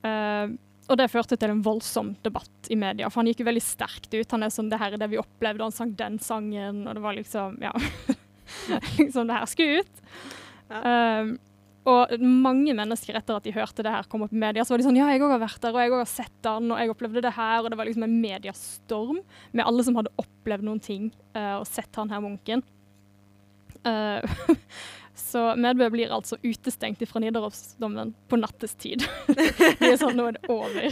[0.00, 0.54] Eh,
[0.90, 4.10] og det førte til en voldsom debatt i media, for han gikk jo veldig sterkt
[4.10, 4.32] ut.
[4.34, 7.02] Han er sånn 'Det her er det vi opplevde', han sang den sangen, og det
[7.02, 7.72] var liksom Ja.
[8.98, 9.96] liksom det her skulle ut.
[10.70, 11.38] Um,
[11.86, 14.78] og mange mennesker etter at de hørte det her kom opp i media, så var
[14.78, 16.78] de sånn Ja, jeg òg har vært der, og jeg òg har sett den, og
[16.78, 17.62] jeg opplevde det her.
[17.62, 19.22] Og det var liksom en mediastorm
[19.52, 22.62] med alle som hadde opplevd noen ting uh, og sett han her munken.
[23.80, 24.20] Eh,
[25.20, 29.04] så Medbø blir altså utestengt fra Nidarosdomen på nattestid.
[29.30, 30.88] det er sånn, nå er det over.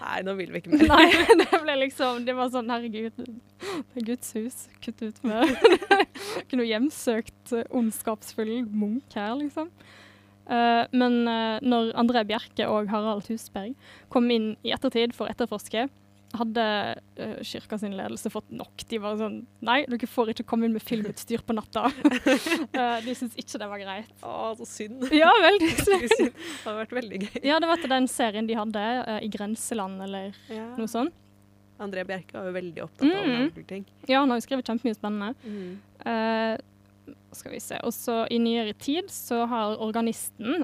[0.00, 0.86] Nei, nå vil vi ikke mer.
[0.92, 4.64] Nei, det ble liksom Det var sånn, herregud, det er Guds hus.
[4.84, 5.52] Kutt ut med
[6.44, 9.70] Ikke noe hjemsøkt, eh, ondskapsfull munk her, liksom.
[10.44, 13.74] Eh, men eh, når André Bjerke og Harald Husberg
[14.12, 15.88] kom inn i ettertid for å etterforske,
[16.38, 16.64] hadde
[17.20, 18.84] uh, kirka sin ledelse fått nok.
[18.90, 21.86] De var sånn Nei, dere får ikke komme inn med filmutstyr på natta.
[21.88, 24.12] uh, de syntes ikke det var greit.
[24.22, 25.06] Å, så synd.
[25.14, 26.08] Ja, veldig synd.
[26.34, 27.40] Det hadde vært veldig gøy.
[27.46, 30.68] Ja, det var til den serien de hadde, uh, I grenseland, eller Ja.
[30.78, 31.14] noe sånt.
[31.82, 33.64] André Bjerke var jo veldig opptatt av Mm.
[33.66, 33.84] ting.
[34.06, 35.34] Ja, han har jo skrevet kjempemye spennende.
[35.42, 35.80] Mm.
[36.06, 37.80] Uh, skal vi se.
[37.82, 40.62] Og så i nyere tid så har organisten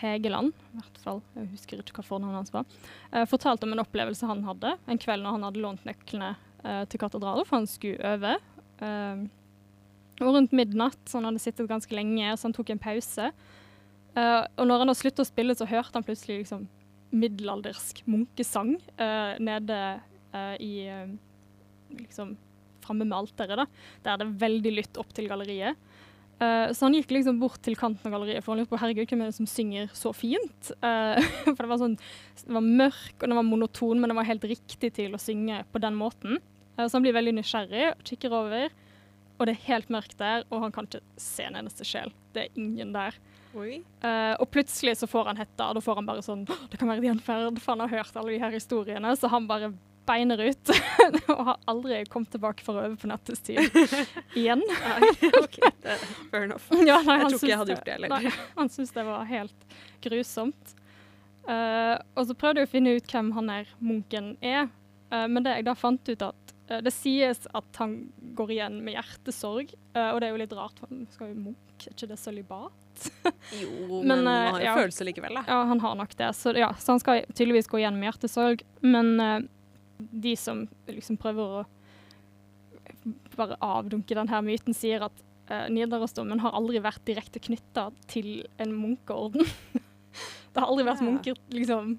[0.00, 2.66] Hegeland, i hvert fall, jeg husker ikke hva fornavnet hans var,
[3.12, 6.32] eh, fortalte om en opplevelse han hadde en kveld når han hadde lånt nøklene
[6.64, 8.36] eh, til katedralen, for han skulle øve.
[8.84, 9.26] Eh,
[10.16, 13.30] og rundt midnatt, så han hadde sittet ganske lenge, så han tok en pause.
[14.16, 16.66] Eh, og når han da sluttet å spille, så hørte han plutselig liksom
[17.16, 19.80] middelaldersk munkesang eh, nede
[20.60, 20.90] i
[21.96, 22.34] liksom
[22.86, 23.66] framme med alteret, da,
[24.04, 25.78] der det er veldig lytt opp til galleriet.
[26.36, 29.08] Eh, så han gikk liksom bort til kanten av galleriet for han lurte på herregud,
[29.08, 30.72] hvem er det som synger så fint?
[30.84, 31.16] Uh,
[31.54, 31.94] for det var sånn,
[32.42, 35.62] det var mørk og det var monoton, men det var helt riktig til å synge
[35.72, 36.42] på den måten.
[36.76, 38.74] Uh, så han blir veldig nysgjerrig, kikker over,
[39.36, 42.12] og det er helt mørkt der, og han kan ikke se en eneste sjel.
[42.36, 43.16] Det er ingen der.
[43.56, 47.06] Og plutselig så får han hetta, og da får han bare sånn Det kan være
[47.06, 49.70] gjenferd, for han har hørt alle de her historiene, så han bare
[50.06, 50.72] beiner ut.
[51.32, 53.60] og har aldri kommet tilbake for å øve på nattestid
[54.38, 54.62] igjen.
[54.62, 56.70] Nei, OK, er fair enough.
[56.88, 58.40] Ja, nei, Jeg tror ikke jeg hadde gjort det heller.
[58.56, 60.74] Han syntes det var helt grusomt.
[61.46, 64.66] Uh, og så prøvde jeg å finne ut hvem han der munken er,
[65.12, 67.94] uh, men det jeg da fant ut at uh, det sies at han
[68.34, 71.86] går igjen med hjertesorg, og det er jo litt rart, for han skal jo munk,
[71.86, 73.06] er ikke det sølibat?
[73.52, 74.74] Jo, Men, men, han har jo ja.
[74.76, 75.44] følelser likevel, da.
[75.48, 78.64] Ja, han har nok det, så, ja, så han skal tydeligvis gå igjen med hjertesorg,
[78.84, 79.38] men eh,
[79.98, 81.64] de som liksom prøver å
[83.36, 88.72] bare avdunke denne myten, sier at uh, Nidarosdomen har aldri vært direkte knytta til en
[88.74, 89.46] munkeorden.
[90.52, 91.08] det har aldri vært Ja.
[91.10, 91.96] munker liksom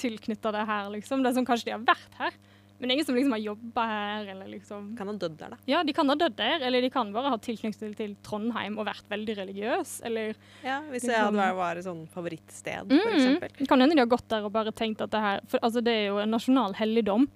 [0.00, 1.22] tilknytta det her, liksom.
[1.22, 2.34] Det er sånn kanskje de har vært her,
[2.80, 5.56] men ingen som liksom har jobba her, eller liksom Kan han dødd der, da?
[5.66, 8.86] Ja, de kan ha dødd der, eller de kan bare ha tilknytning til, Trondheim og
[8.86, 10.34] vært veldig religiøs, eller
[10.64, 13.14] Ja, Hvis jeg Liksom- hadde vært, var et sånn favorittsted, for Mm.
[13.14, 13.56] eksempel.
[13.58, 15.82] Det kan hende de har gått der og bare tenkt at det her For altså,
[15.84, 17.28] det er jo en nasjonal helligdom.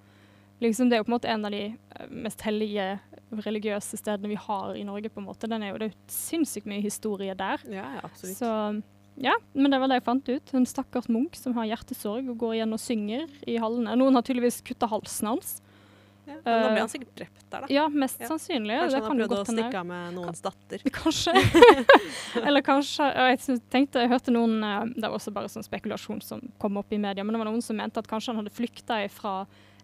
[0.60, 1.64] Liksom, det er jo på en måte en av de
[1.96, 3.00] eh, mest hellige
[3.32, 5.08] religiøse stedene vi har i Norge.
[5.08, 5.48] på en måte.
[5.48, 7.58] Den er jo, det er jo sinnssykt mye historie der.
[7.68, 8.36] Ja, ja, absolutt.
[8.36, 8.82] Så
[9.20, 10.52] ja, men det var det jeg fant ut.
[10.54, 13.96] En stakkars munk som har hjertesorg og går igjen og synger i hallene.
[13.98, 15.56] Noen har tydeligvis kutta halsen hans.
[16.28, 17.68] ja, men da eh, ble han sikkert drept der, da.
[17.72, 18.28] Ja, mest Ja.
[18.28, 18.76] sannsynlig.
[18.78, 20.84] Kanskje han har prøvd å stikke av med noens datter.
[20.98, 21.32] Kanskje.
[22.46, 26.42] Eller kanskje Jeg tenkte, jeg hørte noen eh, Det var også bare sånn spekulasjon som
[26.60, 29.00] kom opp i media, men det var noen som mente at kanskje han hadde flykta
[29.12, 29.38] fra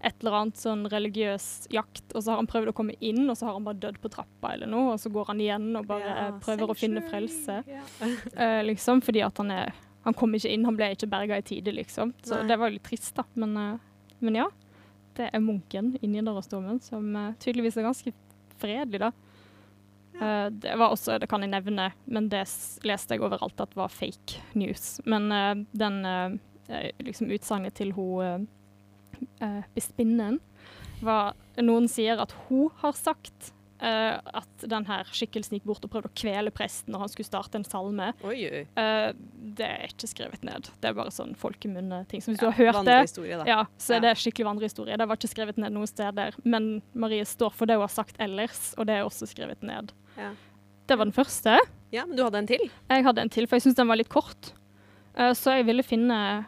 [0.05, 3.39] et eller annet sånn religiøs jakt, og så har han prøvd å komme inn, og
[3.39, 5.89] så har han bare dødd på trappa eller noe, og så går han igjen og
[5.91, 7.61] bare Ja, prøver prøver å finne frelse.
[7.71, 7.83] Ja.
[8.05, 11.43] uh, liksom, fordi at han er Han kom ikke inn, han ble ikke berga i
[11.49, 12.11] tide, liksom.
[12.21, 12.49] Så Nei.
[12.51, 13.25] det var jo litt trist, da.
[13.41, 14.51] Men, uh, men ja.
[15.17, 18.13] Det er munken i Nidarosdomen, som uh, tydeligvis er ganske
[18.61, 19.13] fredelig, da.
[20.21, 22.45] Uh, det var også, det kan jeg nevne, men det
[22.87, 25.01] leste jeg overalt at var fake news.
[25.11, 26.37] Men uh, den eh,
[26.69, 28.45] eh, liksom utsagnet til hun uh,
[29.75, 30.41] bispinnen
[31.05, 33.53] var Noen sier at hun har sagt
[33.85, 37.59] Uh, at denne skikkelsen gikk bort og prøvde å kvele presten når han skulle starte
[37.59, 38.07] en salme.
[38.25, 38.61] Oi, oi.
[38.79, 39.11] Uh,
[39.59, 40.71] det er ikke skrevet ned.
[40.81, 42.23] Det er bare sånn folkemunne-ting.
[42.23, 42.95] Hvis Ja, du har hørt det,
[43.51, 43.99] ja, så Ja.
[43.99, 44.97] er det skikkelig vandrehistorie.
[44.97, 46.39] Det var ikke skrevet ned noen steder.
[46.45, 49.93] Men Marie står for det hun har sagt ellers, og det er også skrevet ned.
[50.17, 50.31] Ja.
[50.87, 51.59] Det var den første.
[51.93, 52.71] ja, men du hadde en til?
[52.89, 54.55] Jeg hadde en til, for jeg syns den var litt kort.
[55.19, 56.47] Uh, så jeg ville finne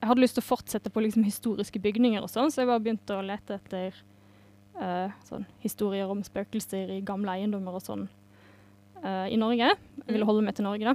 [0.00, 2.82] Jeg hadde lyst til å fortsette på liksom historiske bygninger og sånn, så jeg bare
[2.84, 3.94] begynte å lete etter
[4.76, 8.04] uh, sånn historier om spøkelser i gamle eiendommer og sånn
[9.02, 9.72] uh, i Norge.
[9.72, 10.28] Jeg ville Mm.
[10.28, 10.94] holde meg til Norge, da.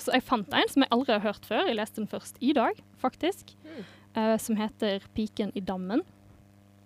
[0.00, 1.66] Så jeg fant en som jeg aldri har hørt før.
[1.68, 3.54] Jeg leste den først i dag, faktisk.
[4.16, 6.02] Eh, som heter 'Piken i dammen'.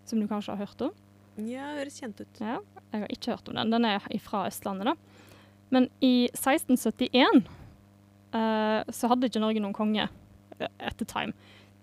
[0.05, 0.91] Som du kanskje har hørt om?
[1.37, 2.29] Ja, høres kjent ut.
[2.41, 2.59] Ja,
[2.93, 3.71] jeg har ikke hørt om den.
[3.71, 4.95] Den er fra Østlandet, da.
[5.71, 7.47] Men i 1671
[8.33, 10.09] eh, så hadde ikke Norge noen konge
[10.99, 11.35] the time.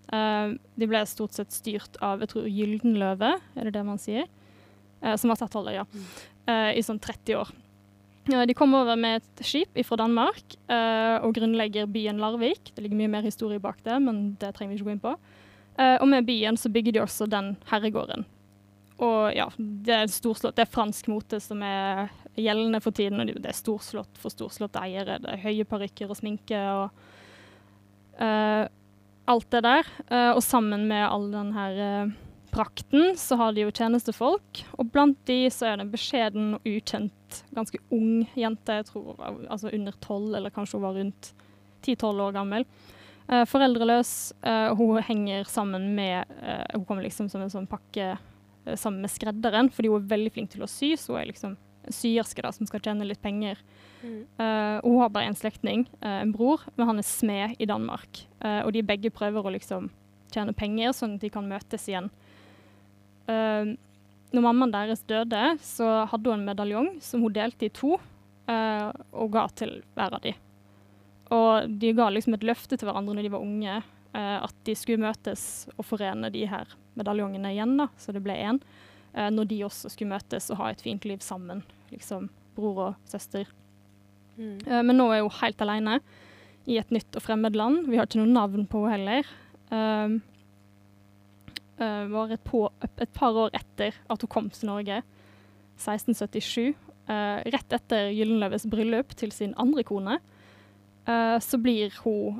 [0.07, 4.27] Uh, de ble stort sett styrt av jeg tror Gyldenløve, er det det man sier?
[5.03, 5.87] Uh, som var stattholder, ja.
[6.47, 7.55] Uh, I sånn 30 år.
[8.27, 12.73] De kom over med et skip fra Danmark og grunnlegger byen Larvik.
[12.75, 15.13] Det ligger mye mer historie bak det, men det trenger vi ikke gå inn på.
[15.79, 18.25] Og med byen så bygger de også den herregården.
[18.99, 20.57] Og ja, det er storslått.
[20.57, 23.21] Det er fransk mote som er gjeldende for tiden.
[23.21, 25.19] Og det er storslått for storslåtte eiere.
[25.21, 27.05] Det er høye parykker og sminke og
[29.27, 29.89] alt det der.
[30.07, 32.13] Eh, og sammen med all den her eh,
[32.53, 34.63] prakten, så har de jo tjenestefolk.
[34.79, 38.79] Og blant de så er det en beskjeden og ukjent, ganske ung jente.
[38.79, 41.33] Jeg tror hun altså under tolv, eller kanskje hun var rundt
[41.85, 42.67] ti-tolv år gammel.
[43.27, 44.33] Eh, foreldreløs.
[44.47, 49.03] eh, hun henger sammen med eh, Hun kommer liksom som en sånn pakke eh, sammen
[49.03, 50.95] med skredderen, fordi hun er veldig flink til å sy.
[50.95, 51.57] Så hun er liksom
[51.91, 53.59] syerske da, som skal tjene litt penger.
[54.03, 54.19] Mm.
[54.83, 58.23] Og hun har bare en slektning, uh, en bror, men han er smed i Danmark.
[58.43, 59.89] Uh, og de begge prøver å liksom
[60.33, 62.09] tjene penger, sånn at de kan møtes igjen.
[63.27, 63.73] Uh,
[64.35, 67.97] når mammaen deres døde, så hadde hun en medaljong som hun delte i to,
[68.47, 70.31] og ga til hver av de.
[71.35, 73.73] Og de ga liksom et løfte til hverandre når de var unge,
[74.15, 75.41] at de skulle møtes
[75.73, 78.61] og forene de her medaljongene igjen, da, så det ble én.
[79.11, 83.51] Når de også skulle møtes og ha et fint liv sammen, liksom bror og søster.
[84.37, 84.57] Mm.
[84.65, 85.99] Eh, men nå er hun helt alene
[86.67, 87.85] i et nytt og fremmed land.
[87.87, 89.29] Vi har ikke noe navn på henne heller.
[89.67, 90.17] Um,
[91.79, 95.01] eh, var et, på, et par år etter at hun kom til Norge,
[95.77, 96.73] 1677,
[97.11, 100.15] uh, rett etter Gyldenløves bryllup til sin andre kone,
[101.05, 102.39] uh, så blir hun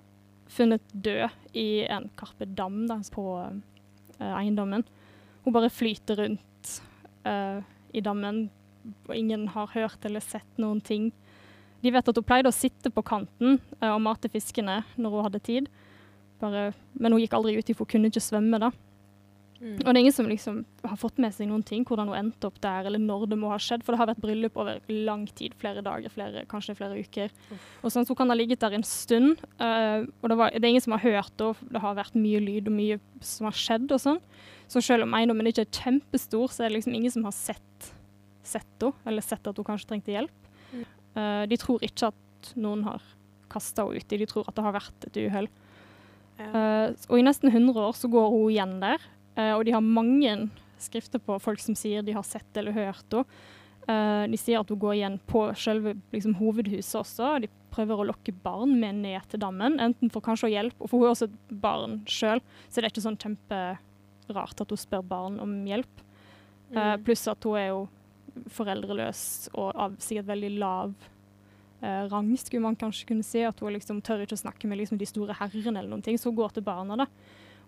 [0.52, 3.26] funnet død i en Carpe Dam da, på
[4.20, 4.86] eh, eiendommen.
[5.44, 6.72] hun bare flyter rundt
[7.24, 7.60] eh,
[7.94, 8.50] i dammen,
[9.08, 11.12] og ingen har hørt eller sett noen ting.
[11.84, 15.28] De vet at hun pleide å sitte på kanten eh, og mate fiskene når hun
[15.30, 15.70] hadde tid.
[16.42, 18.60] Bare, men hun gikk aldri uti, for hun kunne ikke svømme.
[18.62, 18.72] da.
[19.58, 19.80] Mm.
[19.82, 22.50] Og det er ingen som liksom har fått med seg noen ting, hvordan hun endte
[22.50, 23.84] opp der, eller når det må ha skjedd.
[23.86, 27.34] For det har vært bryllup over lang tid, flere dager, flere, kanskje flere uker.
[27.82, 29.42] Og sånn, så hun kan ha ligget der en stund.
[29.62, 32.42] uh, og det, var, det er ingen som har hørt og Det har vært mye
[32.44, 34.22] lyd og mye som har skjedd og sånn.
[34.70, 37.94] Så selv om eiendommen ikke er kjempestor, så er det liksom ingen som har sett,
[38.46, 40.47] sett henne, eller sett at hun kanskje trengte hjelp.
[41.17, 43.03] Eh, de tror ikke at noen har
[43.51, 45.49] kasta henne uti, de tror at det har vært et uhell.
[46.38, 46.47] Ja.
[46.47, 49.06] Eh, og i nesten 100 år så går hun igjen der,
[49.39, 50.36] eh, og de har mange
[50.82, 53.39] skrifter på folk som sier de har sett eller hørt henne.
[53.88, 57.30] Uh, de sier at hun går igjen på selve liksom, hovedhuset også.
[57.39, 60.91] De prøver å lokke barn med ned til dammen, enten for kanskje å hjelpe, og
[60.91, 64.82] for hun er også et barn sjøl, så det er ikke sånn kjemperart at hun
[64.82, 66.03] spør barn om hjelp.
[66.75, 67.86] Uh, pluss at hun er jo
[68.54, 69.21] foreldreløs
[69.56, 70.93] og av sikkert veldig lav
[71.82, 73.41] eh, rang, skulle man kanskje kunne si.
[73.47, 76.17] At hun liksom tør ikke å snakke med liksom, de store herrene eller noen ting,
[76.17, 76.97] så hun går til barna.
[77.04, 77.08] da.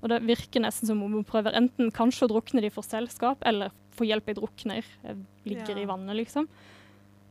[0.01, 3.41] Og det virker nesten som om hun prøver enten kanskje å drukne de for selskap,
[3.45, 4.85] eller få hjelp i drukner.
[5.03, 5.83] eh, Ligger Ja.
[5.83, 6.47] i vannet, liksom.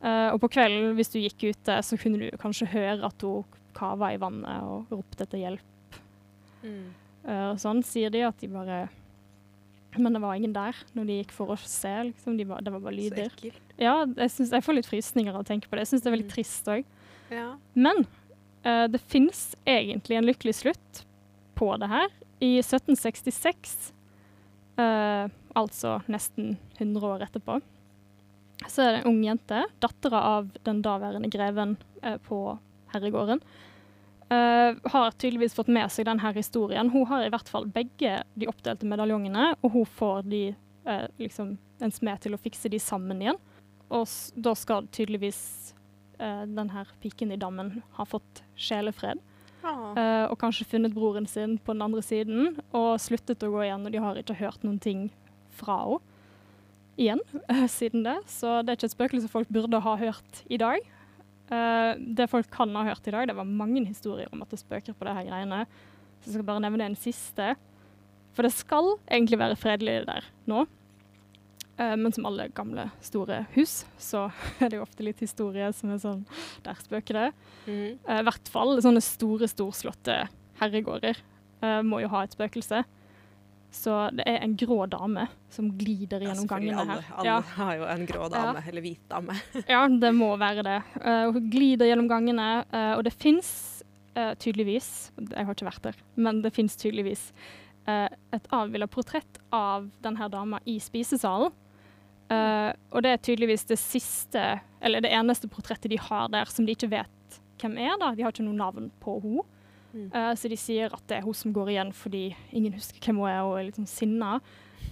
[0.03, 3.45] Eh, og på kvelden, hvis du gikk ute, så kunne du kanskje høre at hun
[3.75, 5.99] kava i vannet og ropte etter hjelp.
[6.63, 6.87] Mm.
[7.25, 8.89] Eh, og sånn sier de at de bare
[9.97, 11.91] Men det var ingen der når de gikk for å se.
[12.11, 12.37] liksom.
[12.37, 13.31] De var, det var bare Så lyder.
[13.33, 13.61] ekkelt.
[13.81, 15.87] Ja, jeg, synes, jeg får litt frysninger av å tenke på det.
[15.87, 16.35] Jeg syns det er veldig Mm.
[16.35, 16.85] trist òg.
[17.31, 17.47] Ja.
[17.75, 18.05] Men
[18.67, 21.05] uh, det fins egentlig en lykkelig slutt
[21.57, 22.09] på det her.
[22.41, 23.93] I 1766,
[24.79, 27.61] uh, altså nesten 100 år etterpå,
[28.69, 32.59] så er det en ung jente, dattera av den daværende greven uh, på
[32.93, 33.41] herregården,
[34.35, 36.91] eh, har tydeligvis fått med seg denne historien.
[36.93, 40.43] Hun har i hvert fall begge de oppdelte medaljongene, og hun får de,
[40.89, 43.41] uh, liksom, en smed til å fikse de sammen igjen.
[43.89, 44.05] Og
[44.37, 45.41] da skal tydeligvis
[46.21, 49.23] uh, denne piken i dammen ha fått sjelefred.
[49.69, 53.87] Eh, og kanskje funnet broren sin på den andre siden, og sluttet å gå igjen.
[53.87, 55.09] Og de har ikke hørt noen ting
[55.59, 56.15] fra henne
[56.99, 58.17] igjen eh, siden det.
[58.27, 60.83] Så det er ikke et spøkelse folk burde ha hørt i dag.
[61.49, 64.61] Eh, det folk kan ha hørt i dag, det var mange historier om at det
[64.61, 65.63] spøker på det her greiene.
[66.21, 67.55] Så jeg skal bare nevne en siste.
[68.37, 70.67] For det skal egentlig være fredelig der nå.
[71.79, 74.27] Eh, men som alle gamle, store hus, så
[74.61, 76.27] er det jo ofte litt historie som er sånn
[76.67, 77.29] Der spøker det.
[77.65, 77.97] Mm.
[77.97, 80.25] Eh, I hvert fall sånne store, storslåtte
[80.61, 81.25] herregårder
[81.83, 82.85] må jo ha et spøkelse.
[83.71, 87.15] Så det er en grå dame som glider gjennom ja, gangene Alle, her.
[87.21, 89.37] alle Ja, har jo en grå dame, eller hvit dame.
[89.75, 90.79] ja, det må være det.
[91.03, 93.75] Uh, hun glider gjennom gangene, uh, og det fins
[94.43, 97.29] tydeligvis Jeg har ikke vært der, men det fins tydeligvis
[97.89, 101.53] eh, et avbilda portrett av denne dama i spisesalen.
[102.29, 104.45] Eh, og det er tydeligvis det siste,
[104.85, 107.97] eller det eneste portrettet de har der som de ikke vet hvem er.
[108.01, 108.13] da.
[108.15, 109.47] De har ikke noe navn på henne.
[109.93, 110.09] Mm.
[110.13, 113.23] Uh, så de sier at det er hun som går igjen fordi ingen husker hvem
[113.23, 114.39] hun er og er litt sånn sinna.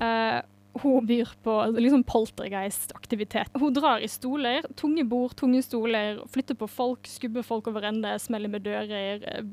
[0.00, 0.40] Uh,
[0.82, 3.54] hun byr på liksom poltergeist-aktivitet.
[3.56, 8.12] Hun drar i stoler, tunge bord, tunge stoler, flytter på folk, skubber folk over ende,
[8.20, 9.46] smeller med dører, eh,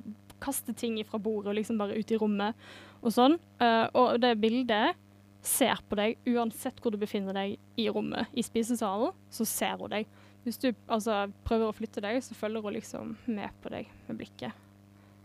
[0.44, 2.68] kaster ting fra bordet og liksom bare ut i rommet
[3.02, 3.38] og sånn.
[3.62, 5.00] Uh, og det bildet
[5.44, 8.28] ser på deg uansett hvor du befinner deg i rommet.
[8.36, 10.08] I spisesalen så ser hun deg.
[10.44, 14.20] Hvis du altså, prøver å flytte deg, så følger hun liksom med på deg med
[14.20, 14.52] blikket.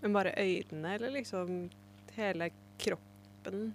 [0.02, 1.68] Men bare øynene, eller liksom
[2.16, 3.72] hele kroppen?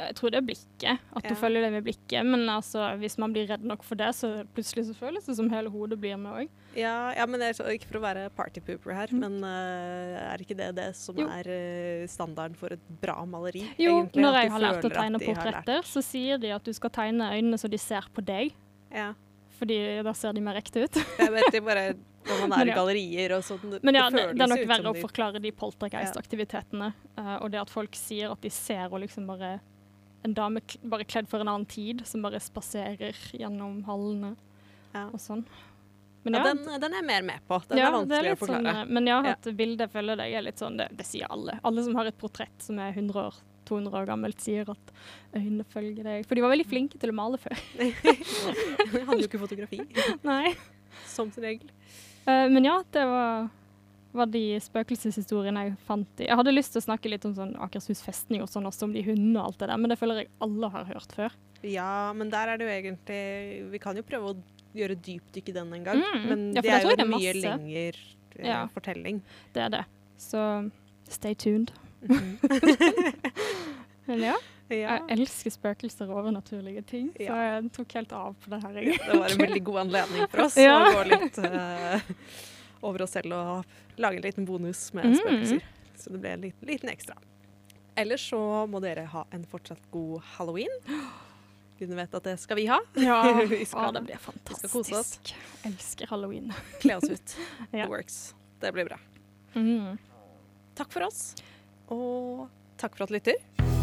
[0.00, 1.28] Jeg tror det er blikket, at Ja.
[1.28, 2.24] du følger det med blikket.
[2.24, 5.50] Men altså, hvis man blir redd nok for det, så plutselig så føles det som
[5.52, 6.48] hele hodet blir med òg.
[6.74, 9.20] Ja, ja, men det så, ikke for å være partypooper her, Mm.
[9.20, 11.26] men uh, er ikke det det som Jo.
[11.28, 13.66] er eh, standarden for et bra maleri?
[13.76, 16.90] Jo, egentlig, når jeg har lært å tegne portretter, så sier de at du skal
[16.90, 18.54] tegne øynene så de ser på deg.
[18.90, 19.12] Ja.
[19.60, 20.94] Fordi da ser de mer ekte ut.
[21.18, 21.94] Jeg vet det bare
[22.30, 23.78] når man er i gallerier og sånn.
[23.82, 26.92] Men ja, det, det er nok verre å forklare de poltergeist-aktivitetene.
[27.18, 29.58] Uh, og det at folk sier at de ser og liksom bare
[30.22, 34.34] en dame bare kledd for en annen tid, som bare spaserer gjennom hallene
[34.92, 35.06] Ja.
[35.08, 35.44] og sånn.
[36.22, 37.56] Men Ja, ja, den, den er mer med på.
[37.70, 38.74] Den ja, er vanskelig er å forklare.
[38.82, 39.30] Sånn, men ja, Ja.
[39.38, 41.54] at bildet følger deg er litt sånn, det, det sier alle.
[41.64, 43.38] Alle som har et portrett som er 100 år,
[43.70, 44.92] 200 år gammelt, sier at
[45.32, 46.26] øynene følger deg.
[46.28, 47.56] For de var veldig flinke til å male før.
[47.80, 49.80] de hadde jo ikke fotografi,
[50.28, 50.52] Nei.
[51.08, 51.72] som sin regel.
[52.26, 53.48] Eh, men ja, det var,
[54.12, 56.26] var de spøkelseshistoriene jeg fant i.
[56.28, 58.92] Jeg hadde lyst til å snakke litt om sånn Akershus festning og sånn også, om
[58.96, 61.36] de hundene og alt det der, men det føler jeg alle har hørt før.
[61.66, 64.36] Ja, men der er det jo egentlig Vi kan jo prøve å
[64.72, 66.00] gjøre dypdykk i den en gang.
[66.00, 66.22] Mm.
[66.30, 68.62] Men Ja, det er jo en mye lengre eh, Ja.
[68.72, 69.20] fortelling.
[69.52, 69.84] Det er det.
[70.16, 70.70] Så
[71.10, 71.72] stay tuned.
[72.00, 72.38] Mhm.
[74.06, 74.36] Men ja.
[74.70, 74.98] Ja.
[75.08, 78.76] Jeg elsker spøkelser og overnaturlige ting, så jeg tok helt av på det her.
[78.82, 79.08] Egentlig.
[79.10, 80.76] Det var en veldig god anledning for oss Ja.
[80.86, 82.00] å gå litt uh,
[82.86, 85.16] over oss selv og lage en liten bonus med Mm.
[85.18, 85.64] spøkelser.
[86.00, 87.16] Så det ble en liten, liten ekstra.
[87.98, 88.38] Ellers så
[88.70, 90.70] må dere ha en fortsatt god halloween.
[91.80, 92.78] Gudene vet at det skal vi ha.
[92.96, 93.18] Ja,
[93.50, 94.94] Vi skal- Å, det blir fantastisk.
[94.96, 95.18] oss.
[95.64, 96.52] Elsker halloween.
[96.80, 97.36] Kle oss ut.
[97.72, 97.84] Ja.
[97.84, 98.34] It works.
[98.60, 98.98] Det blir bra.
[99.54, 99.98] Mm.
[100.78, 101.34] Takk for oss,
[101.90, 102.46] og
[102.80, 103.79] takk for at du lytter.